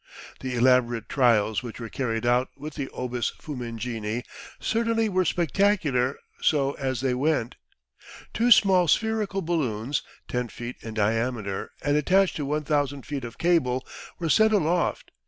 [0.39, 4.23] The elaborate trials which were carried out with the obus fumigene
[4.59, 7.55] certainly were spectacular so as they went.
[8.33, 13.85] Two small spherical balloons, 10 feet in diameter, and attached to 1,000 feet of cable,
[14.17, 15.11] were sent aloft.